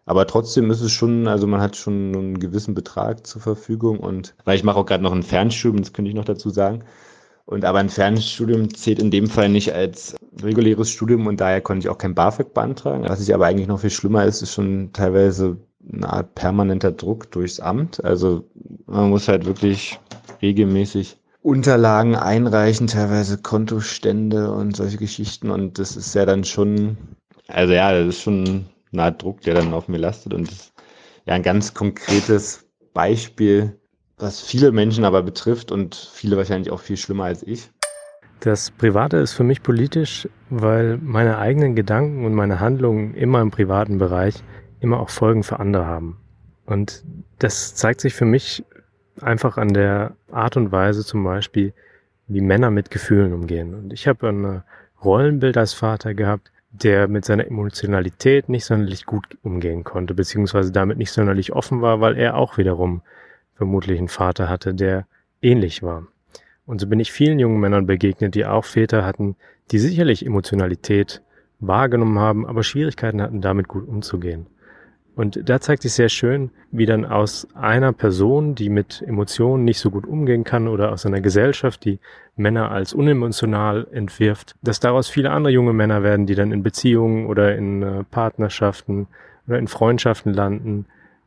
[0.07, 4.35] Aber trotzdem ist es schon, also man hat schon einen gewissen Betrag zur Verfügung und
[4.45, 6.85] weil ich mache auch gerade noch ein Fernstudium, das könnte ich noch dazu sagen.
[7.47, 11.87] Und aber ein Fernstudium zählt in dem Fall nicht als reguläres Studium und daher konnte
[11.87, 13.05] ich auch kein BAföG beantragen.
[13.09, 15.59] Was ich aber eigentlich noch viel schlimmer ist, ist schon teilweise
[15.93, 18.05] eine Art permanenter Druck durchs Amt.
[18.05, 18.49] Also
[18.87, 19.99] man muss halt wirklich
[20.43, 25.51] regelmäßig Unterlagen einreichen, teilweise Kontostände und solche Geschichten.
[25.51, 26.97] Und das ist ja dann schon,
[27.49, 30.33] also ja, das ist schon eine Art Druck, der dann auf mir lastet.
[30.33, 30.73] Und das ist
[31.27, 33.79] ja ein ganz konkretes Beispiel
[34.19, 37.71] was viele Menschen aber betrifft und viele wahrscheinlich auch viel schlimmer als ich.
[38.41, 43.51] Das Private ist für mich politisch, weil meine eigenen Gedanken und meine Handlungen immer im
[43.51, 44.43] privaten Bereich
[44.85, 46.19] immer auch Folgen für andere haben.
[46.67, 47.03] Und
[47.39, 48.65] das zeigt sich für mich
[49.21, 51.73] einfach an der Art und Weise zum Beispiel,
[52.27, 53.75] wie Männer mit Gefühlen umgehen.
[53.75, 54.63] Und ich habe ein
[55.03, 60.99] Rollenbild als Vater gehabt, der mit seiner Emotionalität nicht sonderlich gut umgehen konnte, beziehungsweise damit
[60.99, 63.03] nicht sonderlich offen war, weil er auch wiederum
[63.55, 65.07] vermutlich einen Vater hatte, der
[65.41, 66.07] ähnlich war.
[66.67, 69.37] Und so bin ich vielen jungen Männern begegnet, die auch Väter hatten,
[69.71, 71.23] die sicherlich Emotionalität
[71.61, 74.47] wahrgenommen haben, aber Schwierigkeiten hatten, damit gut umzugehen.
[75.17, 79.79] Und da zeigt sich sehr schön, wie dann aus einer Person, die mit Emotionen nicht
[79.79, 82.01] so gut umgehen kann oder aus einer Gesellschaft, die
[82.37, 87.27] Männer als unemotional entwirft, dass daraus viele andere junge Männer werden, die dann in Beziehungen
[87.27, 89.07] oder in äh, Partnerschaften
[89.47, 90.87] oder in Freundschaften landen,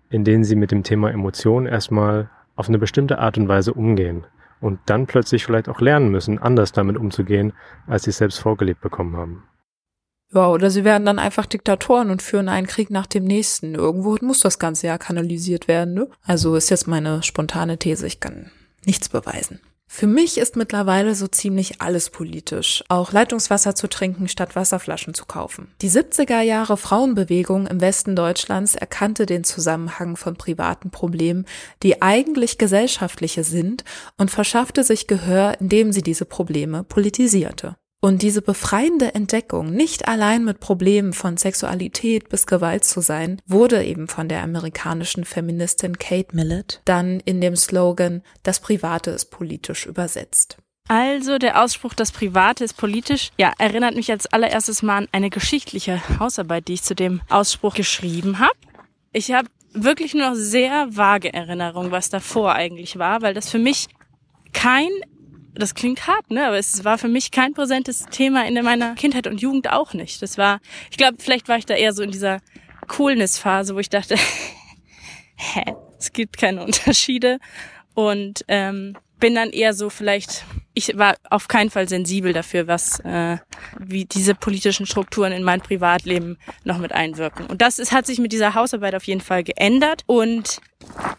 [0.09, 4.25] in denen sie mit dem Thema Emotionen erstmal auf eine bestimmte Art und Weise umgehen
[4.59, 7.53] und dann plötzlich vielleicht auch lernen müssen, anders damit umzugehen,
[7.85, 9.43] als sie es selbst vorgelebt bekommen haben.
[10.33, 13.75] Ja, oder sie werden dann einfach Diktatoren und führen einen Krieg nach dem nächsten.
[13.75, 16.09] Irgendwo muss das Ganze ja kanalisiert werden, ne?
[16.23, 18.51] Also ist jetzt meine spontane These, ich kann
[18.85, 19.61] nichts beweisen.
[19.89, 25.25] Für mich ist mittlerweile so ziemlich alles politisch, auch Leitungswasser zu trinken statt Wasserflaschen zu
[25.25, 25.71] kaufen.
[25.81, 31.45] Die 70er Jahre Frauenbewegung im Westen Deutschlands erkannte den Zusammenhang von privaten Problemen,
[31.83, 33.85] die eigentlich gesellschaftliche sind,
[34.17, 37.77] und verschaffte sich Gehör, indem sie diese Probleme politisierte.
[37.99, 43.83] Und diese befreiende Entdeckung, nicht allein mit Problemen von Sexualität bis Gewalt zu sein, wurde
[43.83, 49.87] eben von der amerikanischen Feministin Kate Millett dann in dem Slogan Das Private ist politisch
[49.87, 50.57] übersetzt.
[50.87, 55.29] Also der Ausspruch, das Private ist politisch, ja, erinnert mich als allererstes mal an eine
[55.29, 58.53] geschichtliche Hausarbeit, die ich zu dem Ausspruch geschrieben habe.
[59.11, 63.59] Ich habe wirklich nur noch sehr vage Erinnerungen, was davor eigentlich war, weil das für
[63.59, 63.87] mich
[64.53, 64.89] kein
[65.57, 66.47] das klingt hart, ne?
[66.47, 70.21] Aber es war für mich kein präsentes Thema in meiner Kindheit und Jugend auch nicht.
[70.21, 70.59] Das war,
[70.91, 72.39] ich glaube, vielleicht war ich da eher so in dieser
[72.87, 74.15] Coolness-Phase, wo ich dachte,
[75.35, 75.63] hä,
[75.99, 77.39] es gibt keine Unterschiede.
[77.93, 82.99] Und ähm, bin dann eher so vielleicht, ich war auf keinen Fall sensibel dafür, was
[83.01, 83.37] äh,
[83.79, 87.47] wie diese politischen Strukturen in mein Privatleben noch mit einwirken.
[87.47, 90.03] Und das ist, hat sich mit dieser Hausarbeit auf jeden Fall geändert.
[90.05, 90.61] Und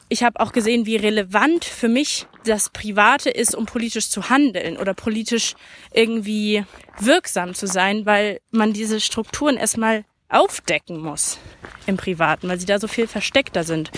[0.09, 4.77] ich habe auch gesehen, wie relevant für mich das Private ist, um politisch zu handeln
[4.77, 5.55] oder politisch
[5.93, 6.65] irgendwie
[6.99, 11.39] wirksam zu sein, weil man diese Strukturen erstmal aufdecken muss
[11.87, 13.91] im Privaten, weil sie da so viel versteckter sind.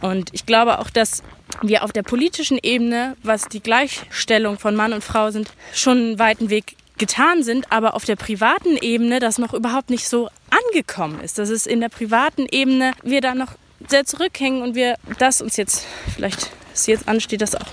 [0.00, 1.22] Und ich glaube auch, dass
[1.62, 6.18] wir auf der politischen Ebene, was die Gleichstellung von Mann und Frau sind, schon einen
[6.18, 11.20] weiten Weg getan sind, aber auf der privaten Ebene das noch überhaupt nicht so angekommen
[11.20, 11.38] ist.
[11.38, 13.52] Dass es in der privaten Ebene wir da noch
[13.88, 17.66] sehr zurückhängen und wir das uns jetzt vielleicht es jetzt ansteht, das auch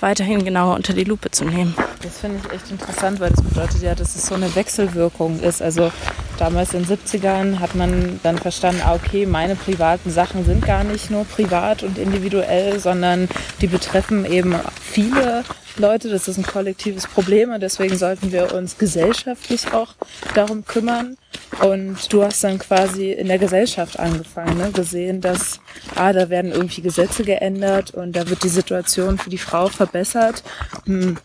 [0.00, 1.74] weiterhin genauer unter die Lupe zu nehmen.
[2.02, 5.60] Das finde ich echt interessant, weil das bedeutet ja, dass es so eine Wechselwirkung ist.
[5.60, 5.92] Also
[6.40, 10.84] damals in den 70ern hat man dann verstanden, ah, okay, meine privaten Sachen sind gar
[10.84, 13.28] nicht nur privat und individuell, sondern
[13.60, 15.44] die betreffen eben viele
[15.76, 16.08] Leute.
[16.08, 19.94] Das ist ein kollektives Problem und deswegen sollten wir uns gesellschaftlich auch
[20.34, 21.16] darum kümmern.
[21.62, 24.70] Und du hast dann quasi in der Gesellschaft angefangen, ne?
[24.70, 25.60] gesehen, dass
[25.94, 30.42] ah, da werden irgendwie Gesetze geändert und da wird die Situation für die Frau verbessert.
[30.86, 31.18] Hm,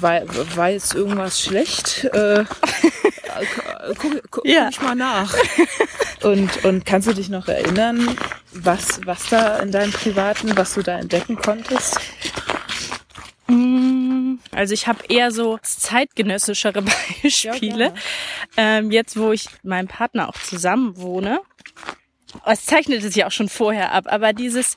[0.00, 0.22] war,
[0.56, 2.04] war jetzt irgendwas schlecht?
[2.12, 2.44] Äh,
[3.98, 4.68] guck, guck, ja.
[4.70, 5.34] ich mal nach.
[6.22, 8.16] Und, und kannst du dich noch erinnern,
[8.52, 11.98] was, was da in deinem Privaten, was du da entdecken konntest?
[13.46, 16.82] Mm, also ich habe eher so zeitgenössischere
[17.22, 17.84] Beispiele.
[17.86, 17.92] Ja,
[18.56, 21.40] ähm, jetzt, wo ich mit meinem Partner auch zusammen wohne.
[22.46, 24.76] Es zeichnet sich ja auch schon vorher ab, aber dieses,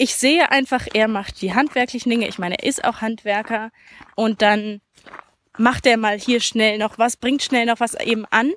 [0.00, 2.26] ich sehe einfach, er macht die handwerklichen Dinge.
[2.26, 3.70] Ich meine, er ist auch Handwerker
[4.14, 4.80] und dann
[5.58, 8.52] macht er mal hier schnell noch was, bringt schnell noch was eben an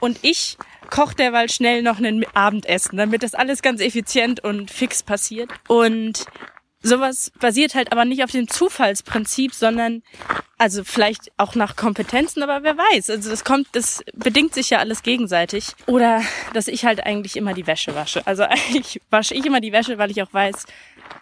[0.00, 0.58] und ich
[0.90, 5.48] kocht derweil schnell noch ein Abendessen, damit das alles ganz effizient und fix passiert.
[5.66, 6.26] Und
[6.82, 10.02] sowas basiert halt aber nicht auf dem Zufallsprinzip, sondern
[10.58, 13.10] also vielleicht auch nach Kompetenzen, aber wer weiß.
[13.10, 15.68] Also das kommt, das bedingt sich ja alles gegenseitig.
[15.86, 18.26] Oder dass ich halt eigentlich immer die Wäsche wasche.
[18.26, 20.66] Also eigentlich wasche ich immer die Wäsche, weil ich auch weiß,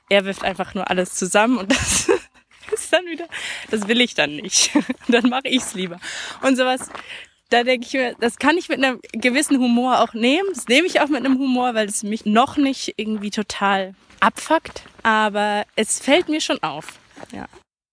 [0.09, 2.09] er wirft einfach nur alles zusammen und das
[2.73, 3.27] ist dann wieder,
[3.71, 4.71] das will ich dann nicht.
[5.09, 5.99] dann mache ich's lieber.
[6.43, 6.91] Und sowas,
[7.49, 10.49] da denke ich mir, das kann ich mit einem gewissen Humor auch nehmen.
[10.55, 14.85] Das nehme ich auch mit einem Humor, weil es mich noch nicht irgendwie total abfuckt,
[15.03, 16.99] aber es fällt mir schon auf.
[17.33, 17.47] Ja.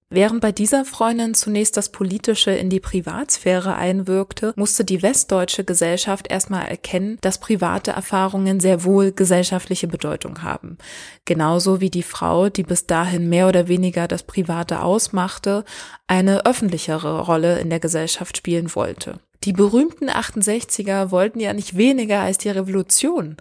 [0.10, 6.32] Während bei dieser Freundin zunächst das Politische in die Privatsphäre einwirkte, musste die westdeutsche Gesellschaft
[6.32, 10.78] erstmal erkennen, dass private Erfahrungen sehr wohl gesellschaftliche Bedeutung haben.
[11.26, 15.66] Genauso wie die Frau, die bis dahin mehr oder weniger das Private ausmachte,
[16.08, 19.20] eine öffentlichere Rolle in der Gesellschaft spielen wollte.
[19.44, 23.36] Die berühmten 68er wollten ja nicht weniger als die Revolution.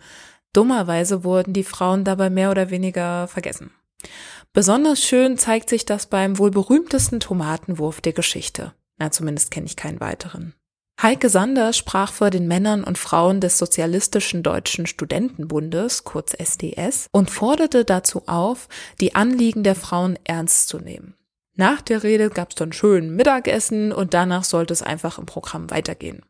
[0.53, 3.71] Dummerweise wurden die Frauen dabei mehr oder weniger vergessen.
[4.53, 8.73] Besonders schön zeigt sich das beim wohl berühmtesten Tomatenwurf der Geschichte.
[8.99, 10.55] Na, zumindest kenne ich keinen weiteren.
[11.03, 17.31] Heike Sander sprach vor den Männern und Frauen des Sozialistischen Deutschen Studentenbundes, kurz SDS, und
[17.31, 21.15] forderte dazu auf, die Anliegen der Frauen ernst zu nehmen.
[21.55, 25.71] Nach der Rede gab es dann schön Mittagessen und danach sollte es einfach im Programm
[25.71, 26.23] weitergehen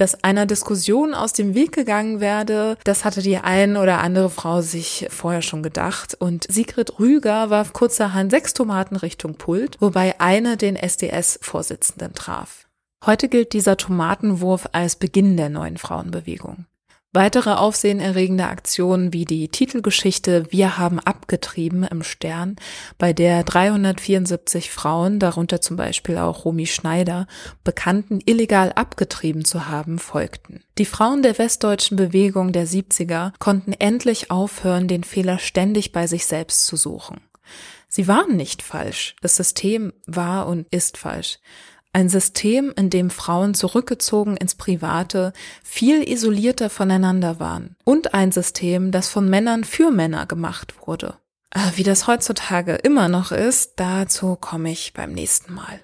[0.00, 4.62] dass einer Diskussion aus dem Weg gegangen werde, das hatte die ein oder andere Frau
[4.62, 6.16] sich vorher schon gedacht.
[6.18, 12.66] Und Sigrid Rüger warf kurzerhand sechs Tomaten Richtung Pult, wobei eine den SDS-Vorsitzenden traf.
[13.04, 16.64] Heute gilt dieser Tomatenwurf als Beginn der neuen Frauenbewegung.
[17.12, 22.54] Weitere aufsehenerregende Aktionen wie die Titelgeschichte Wir haben abgetrieben im Stern,
[22.98, 27.26] bei der 374 Frauen, darunter zum Beispiel auch Romy Schneider,
[27.64, 30.62] bekannten illegal abgetrieben zu haben, folgten.
[30.78, 36.26] Die Frauen der westdeutschen Bewegung der 70er konnten endlich aufhören, den Fehler ständig bei sich
[36.26, 37.20] selbst zu suchen.
[37.88, 39.16] Sie waren nicht falsch.
[39.20, 41.40] Das System war und ist falsch.
[41.92, 45.32] Ein System, in dem Frauen zurückgezogen ins Private
[45.64, 47.76] viel isolierter voneinander waren.
[47.84, 51.16] Und ein System, das von Männern für Männer gemacht wurde.
[51.52, 55.80] Ah, wie das heutzutage immer noch ist, dazu komme ich beim nächsten Mal.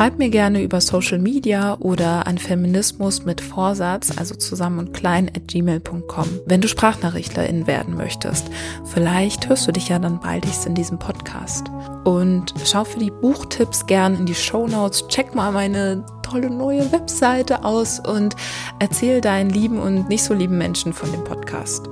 [0.00, 5.28] Schreib mir gerne über Social Media oder an Feminismus mit Vorsatz, also zusammen und klein
[5.28, 8.46] at gmail.com, wenn du Sprachnachrichtlerin werden möchtest.
[8.86, 11.70] Vielleicht hörst du dich ja dann baldigst in diesem Podcast.
[12.04, 15.06] Und schau für die Buchtipps gern in die Show Notes.
[15.08, 18.36] Check mal meine tolle neue Webseite aus und
[18.78, 21.90] erzähl deinen lieben und nicht so lieben Menschen von dem Podcast.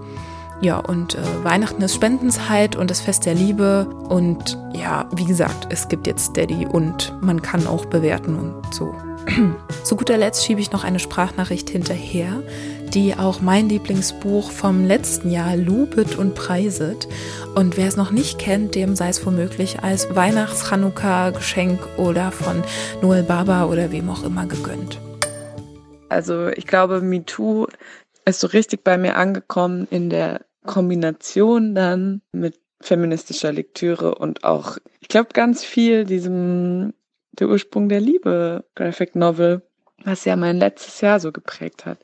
[0.60, 3.86] Ja, und äh, Weihnachten ist Spendenzeit und das Fest der Liebe.
[4.08, 8.92] Und ja, wie gesagt, es gibt jetzt Steady und man kann auch bewerten und so.
[9.84, 12.42] Zu guter Letzt schiebe ich noch eine Sprachnachricht hinterher,
[12.92, 17.06] die auch mein Lieblingsbuch vom letzten Jahr lobet und preiset.
[17.54, 22.64] Und wer es noch nicht kennt, dem sei es womöglich als Weihnachts-Chanukka-Geschenk oder von
[23.00, 25.00] Noel Baba oder wem auch immer gegönnt.
[26.08, 27.66] Also ich glaube, MeToo
[28.24, 34.78] ist so richtig bei mir angekommen in der Kombination dann mit feministischer Lektüre und auch,
[35.00, 36.94] ich glaube, ganz viel diesem
[37.38, 39.62] Der Ursprung der Liebe Graphic Novel,
[40.04, 41.98] was ja mein letztes Jahr so geprägt hat.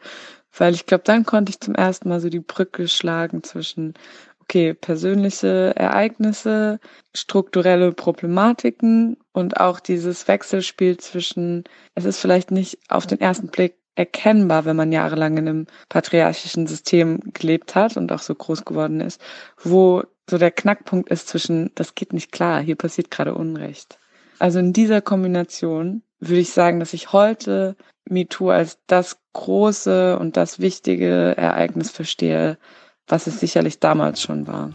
[0.56, 3.94] Weil ich glaube, dann konnte ich zum ersten Mal so die Brücke schlagen zwischen,
[4.40, 6.78] okay, persönliche Ereignisse,
[7.14, 13.76] strukturelle Problematiken und auch dieses Wechselspiel zwischen, es ist vielleicht nicht auf den ersten Blick
[13.96, 19.00] erkennbar, wenn man jahrelang in einem patriarchischen System gelebt hat und auch so groß geworden
[19.00, 19.20] ist,
[19.62, 23.98] wo so der Knackpunkt ist zwischen, das geht nicht klar, hier passiert gerade Unrecht.
[24.38, 27.76] Also in dieser Kombination würde ich sagen, dass ich heute
[28.08, 32.58] MeToo als das große und das wichtige Ereignis verstehe,
[33.06, 34.70] was es sicherlich damals schon war.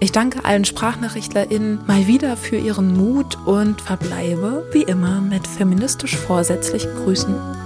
[0.00, 6.16] Ich danke allen SprachnachrichtlerInnen mal wieder für ihren Mut und verbleibe wie immer mit feministisch
[6.16, 7.65] vorsätzlichen Grüßen.